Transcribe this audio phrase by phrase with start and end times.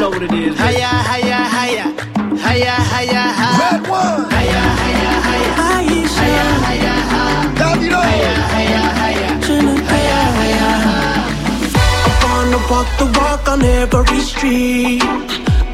[0.00, 0.54] know what it is.
[0.58, 1.86] Hiya, hiya, hiya.
[2.46, 3.50] Hiya, hiya, hi.
[3.62, 4.22] Red one.
[4.34, 5.52] Hiya, hiya, hiya.
[5.76, 7.24] Aisha, Hiya, hiya, hi.
[7.60, 8.00] Davido.
[8.10, 9.28] Hiya, hiya, hiya.
[9.44, 9.88] Trinidad.
[9.92, 11.26] Hiya, hiya, hi.
[12.08, 15.02] I wanna walk the walk on every street.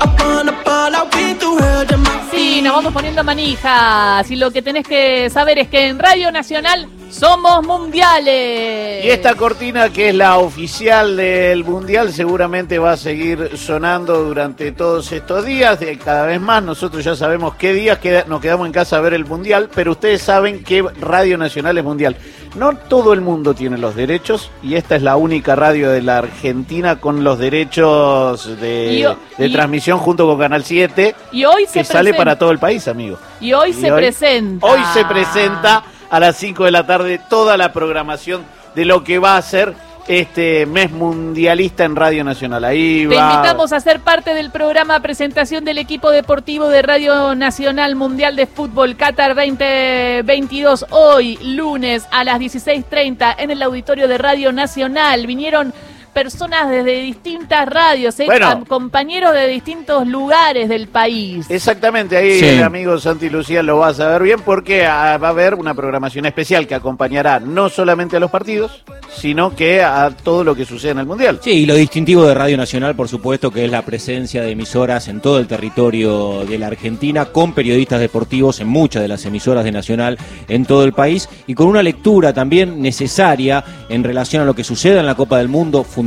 [0.05, 4.37] I wanna ball out with the world in my Sí, nos vamos poniendo manijas y
[4.37, 9.05] lo que tenés que saber es que en Radio Nacional somos mundiales.
[9.05, 14.73] Y esta cortina que es la oficial del Mundial seguramente va a seguir sonando durante
[14.73, 16.63] todos estos días, de cada vez más.
[16.63, 19.93] Nosotros ya sabemos qué días queda- nos quedamos en casa a ver el Mundial, pero
[19.93, 22.17] ustedes saben que Radio Nacional es Mundial.
[22.55, 26.19] No todo el mundo tiene los derechos y esta es la única radio de la
[26.19, 29.03] Argentina con los derechos de, Y
[29.41, 32.51] de y- transmisión junto con Canal 7 Y hoy se que sale presenta- para todo
[32.51, 33.19] el país, amigo.
[33.41, 34.67] Y hoy Y se hoy- presenta.
[34.67, 38.45] Hoy se presenta a las 5 de la tarde toda la programación
[38.75, 39.75] de lo que va a ser
[40.09, 42.65] este mes mundialista en Radio Nacional.
[42.65, 43.33] Ahí Te va.
[43.33, 48.47] invitamos a ser parte del programa presentación del equipo deportivo de Radio Nacional Mundial de
[48.47, 55.27] Fútbol Qatar 2022 hoy lunes a las 16:30 en el auditorio de Radio Nacional.
[55.27, 55.73] Vinieron
[56.13, 58.27] personas desde distintas radios, ¿eh?
[58.27, 58.65] Bueno.
[58.67, 61.47] Compañeros de distintos lugares del país.
[61.51, 62.47] Exactamente, ahí Sí.
[62.47, 65.75] el amigo Santi Lucía lo va a saber bien porque ah, va a haber una
[65.75, 68.83] programación especial que acompañará no solamente a los partidos,
[69.15, 71.41] sino que a todo lo que sucede en el Mundial.
[71.43, 75.09] Sí, y lo distintivo de Radio Nacional, por supuesto, que es la presencia de emisoras
[75.09, 79.65] en todo el territorio de la Argentina, con periodistas deportivos en muchas de las emisoras
[79.65, 80.19] de Nacional
[80.49, 84.65] en todo el país, y con una lectura también necesaria en relación a lo que
[84.65, 86.02] sucede en la Copa del Mundo, fundamentalmente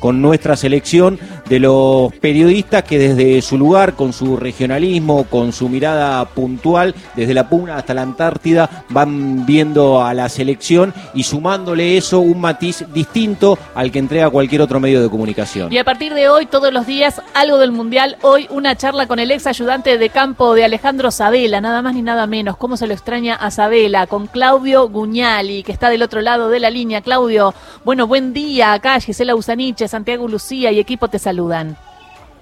[0.00, 1.18] con nuestra selección,
[1.52, 7.34] de los periodistas que desde su lugar, con su regionalismo, con su mirada puntual, desde
[7.34, 12.86] la Puna hasta la Antártida, van viendo a la selección y sumándole eso un matiz
[12.94, 15.70] distinto al que entrega cualquier otro medio de comunicación.
[15.70, 18.16] Y a partir de hoy, todos los días, algo del Mundial.
[18.22, 22.00] Hoy una charla con el ex ayudante de campo de Alejandro Sabela, nada más ni
[22.00, 22.56] nada menos.
[22.56, 24.06] ¿Cómo se lo extraña a Sabela?
[24.06, 27.02] Con Claudio Guñali, que está del otro lado de la línea.
[27.02, 27.52] Claudio,
[27.84, 28.72] bueno, buen día.
[28.72, 31.76] Acá Gisela Usaniche, Santiago Lucía y equipo te saludan.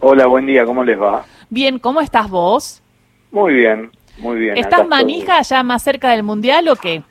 [0.01, 1.25] Hola, buen día, ¿cómo les va?
[1.49, 2.83] Bien, ¿cómo estás vos?
[3.31, 4.57] Muy bien, muy bien.
[4.57, 4.89] ¿Estás estoy.
[4.89, 7.03] manija ya más cerca del Mundial o qué?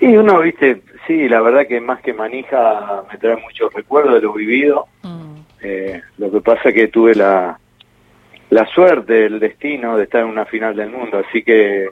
[0.00, 4.20] Y uno, viste, sí, la verdad que más que manija me trae muchos recuerdos de
[4.20, 4.86] lo vivido.
[5.02, 5.36] Mm.
[5.62, 7.58] Eh, lo que pasa que tuve la,
[8.50, 11.88] la suerte, el destino de estar en una final del mundo, así que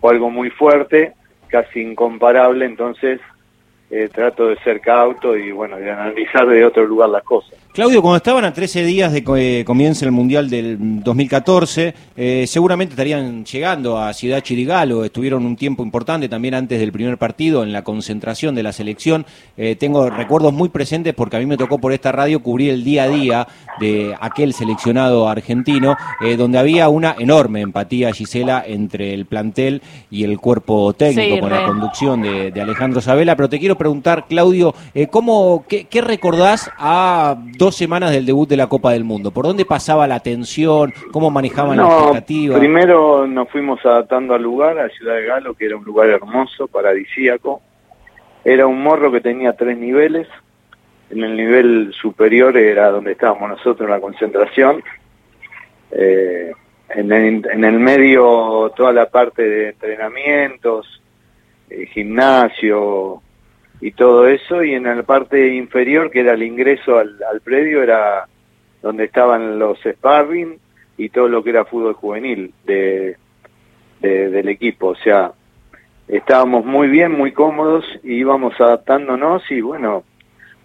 [0.00, 1.14] fue algo muy fuerte,
[1.48, 3.20] casi incomparable, entonces
[3.90, 7.58] eh, trato de ser cauto y bueno, de analizar de otro lugar las cosas.
[7.72, 12.94] Claudio, cuando estaban a 13 días de que comience el Mundial del 2014, eh, seguramente
[12.94, 17.72] estarían llegando a Ciudad Chirigalo, estuvieron un tiempo importante también antes del primer partido en
[17.72, 19.24] la concentración de la selección.
[19.56, 22.82] Eh, tengo recuerdos muy presentes porque a mí me tocó por esta radio cubrir el
[22.82, 23.48] día a día
[23.78, 29.80] de aquel seleccionado argentino, eh, donde había una enorme empatía, Gisela, entre el plantel
[30.10, 31.60] y el cuerpo técnico Sí, con re.
[31.60, 33.36] la conducción de, de Alejandro Sabela.
[33.36, 38.48] Pero te quiero preguntar, Claudio, eh, ¿cómo, qué, qué recordás a dos semanas del debut
[38.48, 39.30] de la Copa del Mundo?
[39.30, 40.92] ¿Por dónde pasaba la tensión?
[41.12, 42.58] ¿Cómo manejaban la No, expectativa?
[42.58, 46.66] primero nos fuimos adaptando al lugar, a Ciudad de Galo, que era un lugar hermoso,
[46.66, 47.60] paradisíaco.
[48.44, 50.26] Era un morro que tenía tres niveles.
[51.10, 54.82] En el nivel superior era donde estábamos nosotros en la concentración.
[55.90, 56.52] Eh,
[56.88, 61.02] en, el, en el medio toda la parte de entrenamientos,
[61.68, 63.20] eh, gimnasio
[63.80, 64.62] y todo eso.
[64.62, 68.26] Y en la parte inferior, que era el ingreso al, al predio, era
[68.82, 70.58] donde estaban los sparring
[70.96, 73.16] y todo lo que era fútbol juvenil de,
[74.00, 74.88] de- del equipo.
[74.88, 75.32] O sea,
[76.08, 80.04] estábamos muy bien, muy cómodos y íbamos adaptándonos y bueno,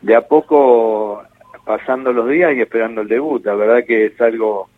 [0.01, 1.23] de a poco
[1.65, 3.45] pasando los días y esperando el debut.
[3.45, 4.69] La verdad que es algo,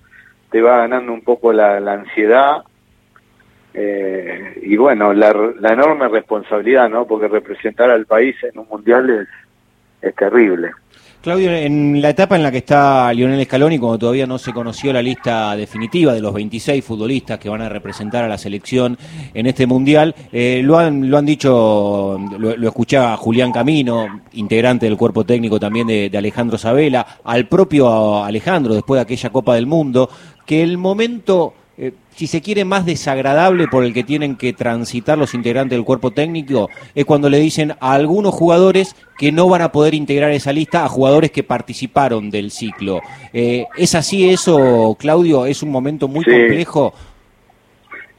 [0.52, 2.64] te va ganando un poco la, la ansiedad
[3.80, 7.06] eh, y bueno, la, la enorme responsabilidad, ¿no?
[7.06, 9.28] Porque representar al país en un mundial es,
[10.02, 10.72] es terrible.
[11.22, 14.92] Claudio, en la etapa en la que está Lionel Scaloni, cuando todavía no se conoció
[14.92, 18.98] la lista definitiva de los 26 futbolistas que van a representar a la selección
[19.36, 24.98] en este mundial, eh, lo, han, lo han dicho, lo, escuchaba Julián Camino, integrante del
[24.98, 29.68] cuerpo técnico también de, de Alejandro Sabela, al propio Alejandro después de aquella Copa del
[29.68, 30.10] Mundo,
[30.48, 35.16] que el momento eh, si se quiere, más desagradable por el que tienen que transitar
[35.18, 39.62] los integrantes del cuerpo técnico es cuando le dicen a algunos jugadores que no van
[39.62, 43.02] a poder integrar esa lista a jugadores que participaron del ciclo.
[43.32, 45.46] Eh, ¿Es así eso, Claudio?
[45.46, 46.32] ¿Es un momento muy Sí.
[46.32, 46.94] complejo?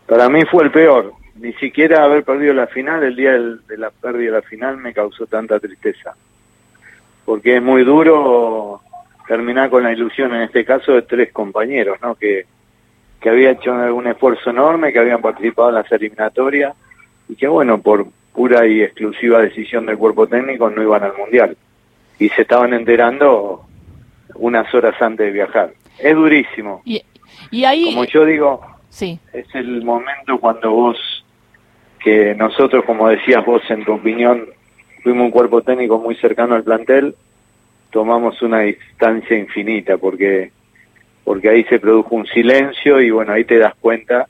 [0.06, 1.12] Para mí fue el peor.
[1.40, 4.92] Ni siquiera haber perdido la final, el día de la pérdida de la final me
[4.92, 6.14] causó tanta tristeza.
[7.24, 8.80] Porque es muy duro
[9.26, 12.14] terminar con la ilusión, en este caso, de tres compañeros, ¿no?
[12.14, 12.46] Que,
[13.20, 16.74] que habían hecho un esfuerzo enorme, que habían participado en las eliminatorias
[17.28, 21.56] y que, bueno, por pura y exclusiva decisión del cuerpo técnico no iban al Mundial.
[22.18, 23.64] Y se estaban enterando
[24.36, 25.72] unas horas antes de viajar.
[25.98, 26.82] Es durísimo.
[26.84, 27.02] Y,
[27.50, 27.86] y ahí...
[27.86, 29.18] Como yo digo, sí.
[29.32, 31.24] es el momento cuando vos,
[32.02, 34.46] que nosotros, como decías vos en tu opinión,
[35.02, 37.16] fuimos un cuerpo técnico muy cercano al plantel,
[37.90, 40.52] tomamos una distancia infinita porque
[41.28, 44.26] porque ahí se produjo un silencio y bueno ahí te das cuenta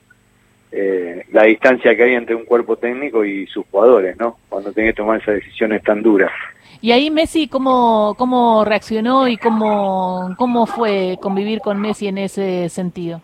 [0.73, 4.91] eh, la distancia que hay entre un cuerpo técnico y sus jugadores no cuando tenés
[4.91, 6.33] que tomar esas decisiones tan duras.
[6.81, 12.69] Y ahí Messi cómo cómo reaccionó y cómo cómo fue convivir con Messi en ese
[12.69, 13.23] sentido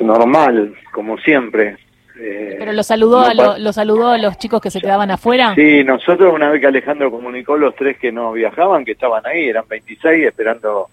[0.00, 1.78] normal como siempre.
[2.16, 5.52] Eh, ¿Pero lo saludó, a lo, lo, saludó a los chicos que se quedaban afuera?
[5.56, 9.48] Sí, nosotros una vez que Alejandro comunicó los tres que no viajaban, que estaban ahí,
[9.48, 10.88] eran 26 esperando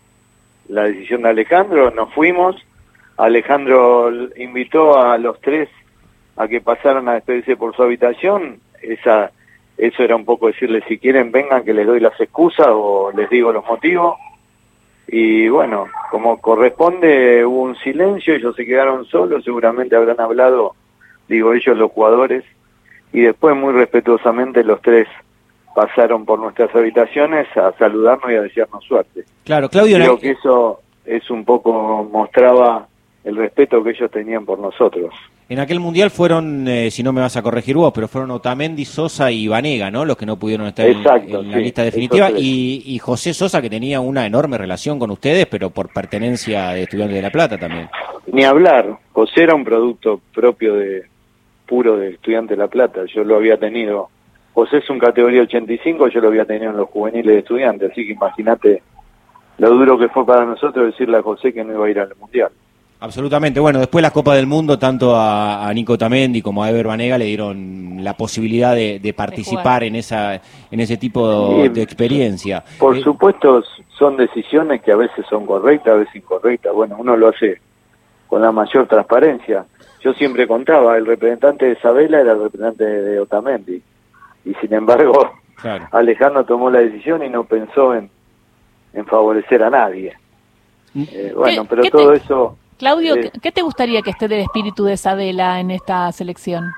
[0.68, 2.56] la decisión de Alejandro, nos fuimos.
[3.18, 5.70] Alejandro invitó a los tres
[6.36, 8.60] a que pasaran a despedirse por su habitación.
[8.82, 9.32] Esa,
[9.78, 13.30] eso era un poco decirles, si quieren vengan que les doy las excusas o les
[13.30, 14.18] digo los motivos.
[15.08, 20.76] Y bueno, como corresponde, hubo un silencio, ellos se quedaron solos, seguramente habrán hablado
[21.28, 22.44] digo ellos los jugadores,
[23.12, 25.08] y después muy respetuosamente los tres
[25.76, 29.24] pasaron por nuestras habitaciones a saludarnos y a desearnos suerte.
[29.44, 29.98] Claro, Claudio.
[29.98, 32.88] Creo que eso es un poco mostraba
[33.24, 35.14] el respeto que ellos tenían por nosotros.
[35.50, 38.86] En aquel mundial fueron, eh, si no me vas a corregir vos, pero fueron Otamendi,
[38.86, 40.06] Sosa y Vanega, ¿no?
[40.06, 42.32] Los que no pudieron estar en, la lista definitiva.
[42.32, 46.84] Y, y, José Sosa, que tenía una enorme relación con ustedes, pero por pertenencia de
[46.84, 47.90] Estudiantes de La Plata también.
[48.32, 48.98] Ni hablar.
[49.12, 51.04] José era un producto propio de,
[51.68, 53.02] puro de Estudiante de La Plata.
[53.14, 54.10] Yo lo había tenido,
[54.54, 58.06] José es un categoría 85, yo lo había tenido en los juveniles de estudiantes, así
[58.06, 58.84] que imagínate
[59.58, 62.16] lo duro que fue para nosotros decirle a José que no iba a ir al
[62.20, 62.50] Mundial.
[63.00, 63.60] Absolutamente.
[63.60, 67.26] Bueno, después la Copa del Mundo, tanto a, Nico Tamendi como a Ever Banega le
[67.26, 70.36] dieron la posibilidad de, participar en esa
[70.72, 72.64] en ese tipo de experiencia.
[72.80, 73.62] Por eh, supuesto,
[73.98, 76.74] son decisiones que a veces son correctas, a veces incorrectas.
[76.74, 77.60] Bueno, uno lo hace
[78.28, 79.66] con la mayor transparencia
[80.04, 83.82] yo siempre contaba, el representante de Isabela era el representante de Otamendi.
[84.46, 85.34] Y sin embargo,
[85.92, 88.10] Alejandro tomó la decisión y no pensó en,
[88.94, 90.14] en favorecer a nadie.
[90.94, 91.04] Mm.
[91.12, 92.58] Eh, bueno, pero todo eso...
[92.78, 96.72] Claudio, eh, ¿qué te gustaría que esté del espíritu de Isabela en esta selección?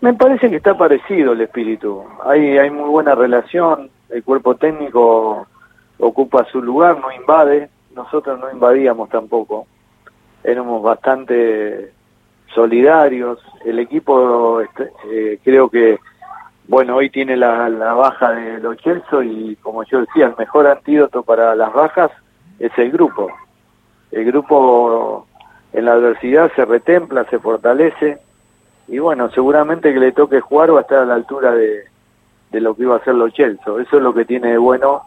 [0.00, 2.04] Me parece que está parecido el espíritu.
[2.24, 5.46] Hay, hay muy buena relación, el cuerpo técnico
[5.98, 9.66] ocupa su lugar, no invade, nosotros no invadíamos tampoco
[10.44, 11.92] éramos bastante
[12.54, 13.38] solidarios.
[13.64, 15.98] El equipo este, eh, creo que,
[16.68, 21.22] bueno, hoy tiene la, baja de los Chelsea y como yo decía, el mejor antídoto
[21.22, 22.10] para las bajas
[22.58, 23.28] es el grupo.
[24.10, 25.26] El grupo
[25.72, 28.18] en la adversidad se retempla, se fortalece
[28.88, 31.84] y bueno, seguramente que le toque jugar va a estar a la altura de,
[32.50, 33.64] de lo que iba a ser los Chelsea.
[33.80, 35.02] Eso es lo que tiene de bueno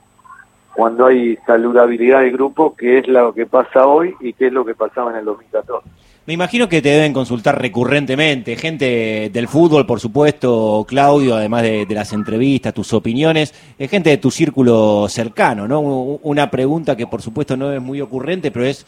[0.74, 4.66] cuando hay saludabilidad del grupo, que es lo que pasa hoy y que es lo
[4.66, 5.88] que pasaba en el 2014.
[6.28, 11.86] Me imagino que te deben consultar recurrentemente, gente del fútbol, por supuesto, Claudio, además de,
[11.92, 15.82] las entrevistas, tus opiniones, es gente de tu círculo cercano, ¿no?
[15.82, 18.88] Una pregunta que por supuesto no es muy ocurrente, pero es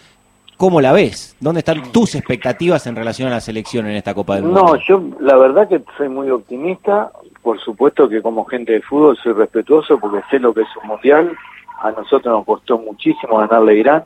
[0.58, 1.38] ¿cómo la ves?
[1.40, 4.64] ¿Dónde están tus expectativas en relación a la selección en esta Copa del Mundo?
[4.64, 7.12] No, yo la verdad que soy muy optimista,
[7.44, 10.90] por supuesto que como gente de fútbol soy respetuoso porque sé lo que es un
[10.90, 11.38] mundial,
[11.84, 14.04] a nosotros nos costó muchísimo ganarle a Irán,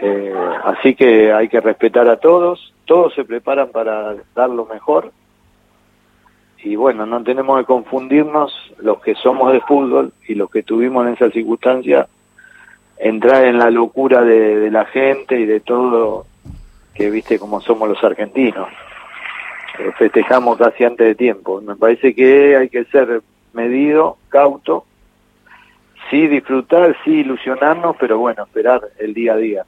[0.00, 0.32] eh,
[0.64, 5.12] así que hay que respetar a todos, todos se preparan para dar lo mejor
[6.62, 11.06] y bueno, no tenemos que confundirnos los que somos de fútbol y los que tuvimos
[11.06, 12.08] en esa circunstancia,
[12.98, 16.26] entrar en la locura de, la gente y de todo
[16.94, 18.68] que viste como somos los argentinos.
[19.78, 21.60] Eh, festejamos casi antes de tiempo.
[21.60, 24.84] Me parece que hay que ser medido, cauto
[26.10, 29.66] sí disfrutar, sí ilusionarnos, pero bueno, esperar el día a día.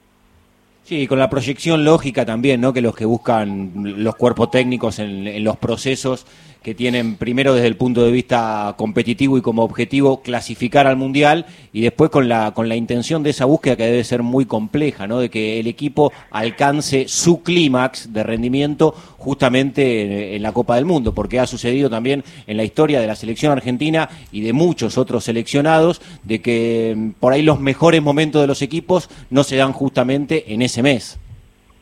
[0.84, 2.72] Sí, con la proyección lógica también, ¿no?
[2.72, 6.26] Que los que buscan los cuerpos técnicos en, los procesos
[6.62, 11.46] que tienen primero desde el punto de vista competitivo y como objetivo clasificar al mundial
[11.72, 15.06] y después con la con la intención de esa búsqueda que debe ser muy compleja,
[15.06, 15.18] ¿no?
[15.20, 21.14] De que el equipo alcance su clímax de rendimiento justamente en, la Copa del Mundo,
[21.14, 25.24] porque ha sucedido también en la historia de la selección argentina y de muchos otros
[25.24, 29.72] seleccionados de que mm, por ahí los mejores momentos de los equipos no se dan
[29.72, 31.18] justamente en ese mes.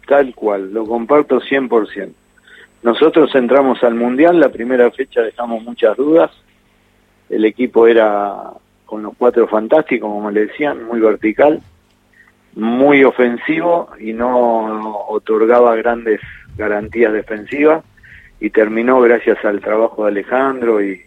[0.06, 2.12] Tal cual, lo comparto 100%.
[2.82, 6.30] Nosotros entramos al Mundial, la primera fecha dejamos muchas dudas,
[7.28, 8.52] el equipo era
[8.86, 11.60] con los cuatro fantásticos, como le decían, muy vertical,
[12.54, 16.20] muy ofensivo y no otorgaba grandes
[16.56, 17.84] garantías defensivas.
[18.40, 21.02] Y terminó gracias al trabajo de Alejandro y,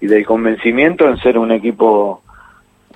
[0.00, 2.22] del convencimiento en ser un equipo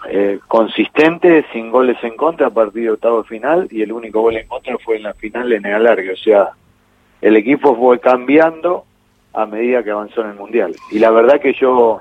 [0.08, 4.78] eh, consistente, sin goles en contra, partido octavo final y el único gol en contra
[4.78, 6.50] fue en la final en el alargue, o sea,
[7.22, 8.84] el equipo fue cambiando
[9.32, 10.74] a medida que avanzó en el Mundial.
[10.90, 12.00] Y la verdad que yo,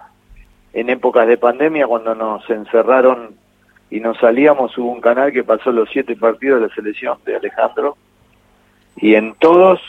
[0.74, 3.36] en épocas de pandemia, cuando nos encerraron
[3.90, 7.36] y nos salíamos, hubo un canal que pasó los siete partidos de la selección de
[7.36, 7.96] Alejandro,
[8.98, 9.80] y en todos,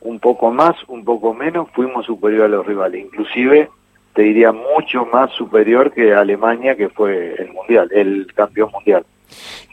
[0.00, 3.04] un poco más, un poco menos, fuimos superior a los rivales.
[3.04, 3.68] Inclusive,
[4.14, 9.04] te diría, mucho más superior que Alemania, que fue el Mundial, el campeón mundial.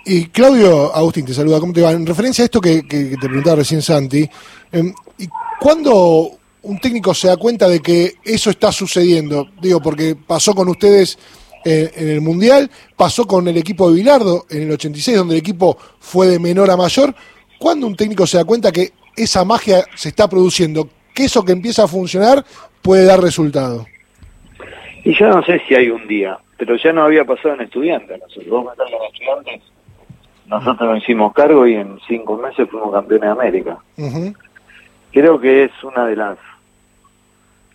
[0.05, 1.91] Y Claudio Agustín te saluda, ¿cómo te va?
[1.91, 4.29] En referencia a esto que, te preguntaba recién Santi,
[4.71, 5.27] eh, ¿y
[5.59, 6.31] ¿cuándo
[6.63, 9.47] un técnico se da cuenta de que eso está sucediendo?
[9.61, 11.17] Digo, porque pasó con ustedes
[11.65, 15.39] eh, en el Mundial, pasó con el equipo de Bilardo en el 86, donde el
[15.39, 17.15] equipo fue de menor a mayor.
[17.57, 20.89] ¿Cuándo un técnico se da cuenta que esa magia se está produciendo?
[21.13, 22.43] Que eso que empieza a funcionar
[22.81, 23.85] puede dar resultado.
[25.05, 28.21] Y yo no sé si hay un día, pero ya no había pasado en estudiantes.
[28.21, 29.61] Nosotros en estudiantes,
[30.45, 33.77] nosotros nos hicimos cargo y en cinco meses fuimos campeones de América.
[35.11, 36.37] Creo que es una de las,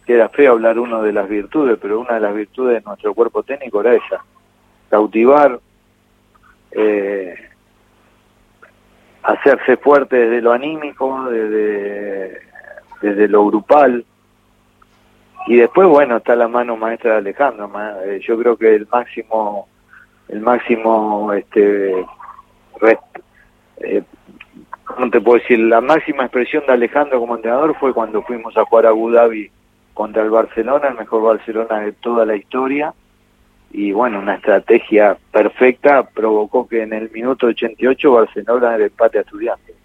[0.07, 3.42] queda feo hablar uno de las virtudes, pero una de las virtudes de nuestro cuerpo
[3.42, 4.25] técnico era esa,
[4.88, 5.61] cautivar,
[6.71, 7.35] eh,
[9.23, 12.40] hacerse fuerte desde lo anímico, desde,
[13.02, 14.07] desde lo grupal,
[15.49, 17.71] y después bueno está la mano maestra de Alejandro
[18.05, 19.69] eh, yo creo que el máximo
[20.28, 21.95] el máximo este
[22.81, 22.99] res-
[23.78, 24.02] eh,
[24.85, 25.59] ¿cómo te puedo decir?
[25.61, 29.50] la máxima expresión de Alejandro como entrenador fue cuando fuimos a jugar a Abu Dhabi
[29.95, 32.93] contra el Barcelona el mejor Barcelona de toda la historia
[33.71, 39.23] y bueno una estrategia perfecta provocó que en el minuto 88 Barcelona el empate a
[39.23, 39.76] estudiantes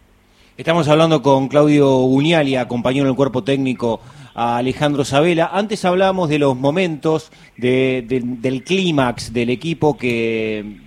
[0.58, 4.00] Estamos hablando con Claudio Guñali, compañero del cuerpo técnico
[4.36, 5.50] a Alejandro Sabela.
[5.52, 10.82] Antes hablábamos de los momentos de- de- del clímax del equipo que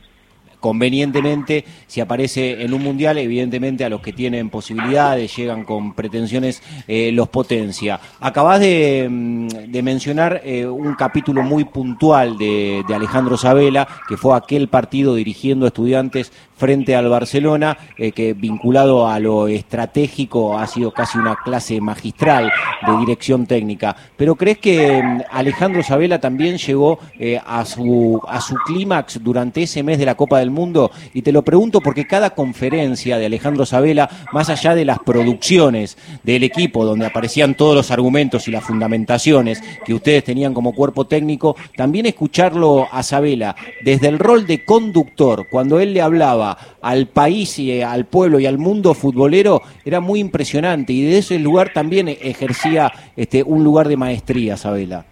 [0.60, 6.60] convenientemente si aparece en un mundial evidentemente a los que tienen posibilidades llegan con pretensiones
[6.88, 9.48] eh, los potencia acabás de, mm,
[9.82, 15.66] mencionar eh, un capítulo muy puntual de, de Alejandro Sabela que fue aquel partido dirigiendo
[15.66, 21.36] a estudiantes frente al Barcelona eh, que vinculado a lo estratégico ha sido casi una
[21.36, 22.50] clase magistral
[22.86, 23.94] de dirección técnica.
[24.16, 29.62] Pero crees que mm, Alejandro Sabela también llegó eh, a su a su clímax durante
[29.62, 33.26] ese mes de la Copa del Mundo y te lo pregunto porque cada conferencia de
[33.26, 38.50] Alejandro Sabela más allá de las producciones del equipo donde aparecían todos los argumentos y
[38.50, 44.46] las fundamentaciones que ustedes tenían como cuerpo técnico también escucharlo a Sabela desde el rol
[44.46, 46.45] de conductor cuando él le hablaba
[46.82, 51.18] al país y eh, al pueblo y al mundo futbolero era muy impresionante y de
[51.18, 55.04] ese lugar también ejercía este un lugar de maestría Sabela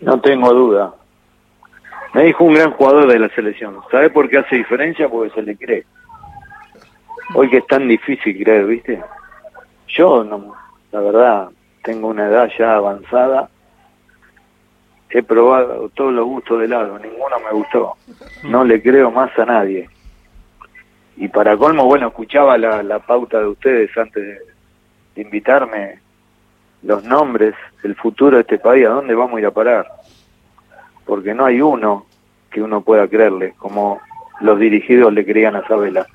[0.00, 0.94] No tengo duda.
[2.14, 3.76] Me dijo un gran jugador de la selección.
[3.90, 5.08] ¿Sabe por qué hace diferencia?
[5.08, 5.84] Porque se le cree.
[7.34, 9.02] Hoy que es tan difícil creer, ¿viste?
[9.88, 10.54] Yo, no,
[10.90, 11.48] la verdad,
[11.82, 13.48] tengo una edad ya avanzada.
[15.12, 17.96] He probado todos los gustos de helado, ninguno me gustó.
[18.44, 19.88] No le creo más a nadie.
[21.16, 24.38] Y para colmo, bueno, escuchaba la, pauta de ustedes antes
[25.14, 26.00] de, invitarme,
[26.82, 29.86] los nombres, el futuro de este país, a dónde vamos a ir a parar
[31.04, 32.06] porque no hay uno
[32.50, 34.00] que uno pueda creerle, como
[34.40, 36.06] los dirigidos le creían a Sabela.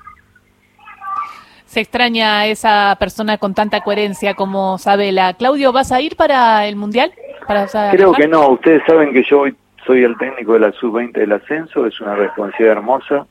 [1.66, 5.34] Se extraña esa persona con tanta coherencia como Sabela.
[5.34, 7.12] Claudio, ¿vas a ir para el Mundial?
[7.48, 11.12] Para, Creo que no, ustedes saben que yo hoy soy el técnico de la sub-20
[11.12, 13.26] del ascenso, es una responsabilidad hermosa,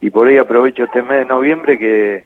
[0.00, 2.24] y por ahí aprovecho este mes de noviembre que,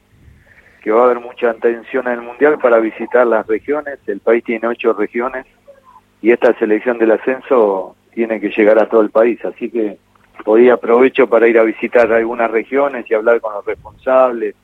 [0.82, 4.42] que va a haber mucha atención en el Mundial para visitar las regiones, el país
[4.42, 5.44] tiene ocho regiones,
[6.22, 9.98] y esta selección del ascenso tiene que llegar a todo el país, así que
[10.46, 14.54] hoy aprovecho para ir a visitar algunas regiones y hablar con los responsables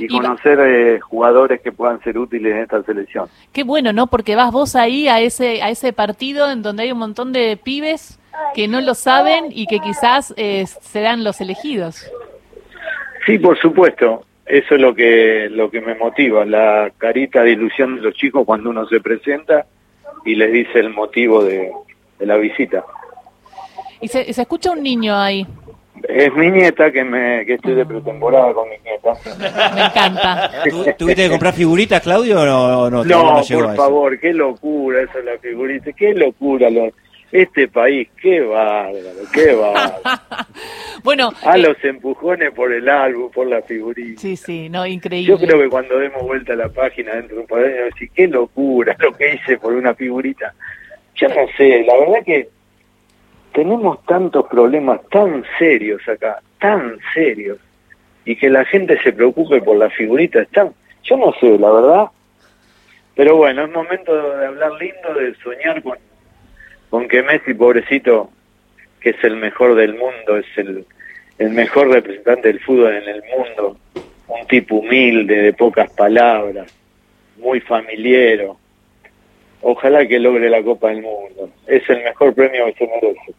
[0.00, 3.28] y, conocer eh, jugadores que puedan ser útiles en esta selección.
[3.52, 4.06] Qué bueno, ¿no?
[4.06, 7.56] Porque vas vos ahí a ese, a ese partido en donde hay un montón de
[7.62, 8.18] pibes
[8.54, 12.10] que no lo saben y que quizás eh, serán los elegidos.
[13.26, 14.24] Sí, por supuesto.
[14.46, 18.44] Eso es lo que lo que me motiva, la carita de ilusión de los chicos
[18.44, 19.66] cuando uno se presenta
[20.24, 21.70] y les dice el motivo de,
[22.18, 22.84] de la visita.
[24.00, 25.46] Y se, y se escucha un niño ahí.
[26.08, 29.12] Es mi nieta que me que estoy de pretemporada con mi nieta.
[29.74, 30.50] Me encanta.
[30.68, 32.90] ¿Tú- ¿Tuviste que comprar figuritas, Claudio, o no?
[32.90, 36.70] no, No, a por favor, qué locura eso es la figurita, qué locura.
[36.70, 36.90] Lo,
[37.32, 38.98] Este país, qué bárbaro,
[39.32, 40.00] qué bárbaro.
[41.04, 44.20] Bueno, A eh, los empujones por el álbum, por la figurita.
[44.20, 45.28] sí, sí, no, increíble.
[45.32, 47.94] Yo creo que cuando demos vuelta a la página dentro de un par de años,
[47.94, 50.52] decir, qué locura lo que hice por una figurita.
[51.14, 52.48] Yo no sé, la verdad que
[53.60, 57.58] tenemos tantos problemas tan serios acá, tan serios,
[58.24, 60.70] y que la gente se preocupe por la figurita, están,
[61.02, 62.06] yo no sé, la verdad.
[63.14, 65.98] Pero bueno, es momento de hablar lindo, de soñar con,
[66.88, 68.30] con que Messi, pobrecito,
[68.98, 70.86] que es el mejor del mundo, es el,
[71.36, 73.76] el mejor representante del fútbol en el mundo,
[74.26, 76.74] un tipo humilde, de pocas palabras,
[77.36, 78.56] muy familiero.
[79.60, 81.50] Ojalá que logre la Copa del Mundo.
[81.66, 83.34] Es el mejor premio que se merece.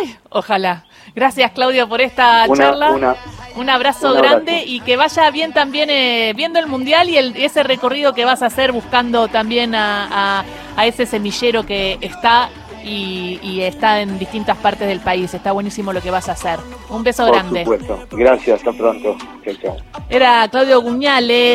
[0.00, 0.84] Ay, ojalá.
[1.14, 2.90] Gracias, Claudio, por esta Una- charla.
[2.92, 3.16] una-
[3.56, 4.34] un abrazo un abrazo.
[4.36, 8.24] grande y que vaya bien también eh, viendo el Mundial y el- ese recorrido que
[8.26, 10.44] vas a hacer buscando también a, a-
[10.76, 12.50] a ese semillero que está
[12.84, 15.32] y, y está en distintas partes del país.
[15.34, 16.60] Está buenísimo lo que vas a hacer.
[16.88, 17.64] Un beso Por grande.
[17.64, 18.06] supuesto.
[18.12, 19.16] Gracias, hasta pronto.
[19.44, 19.76] Chao, chao.
[20.08, 21.54] Era Claudio Guñale.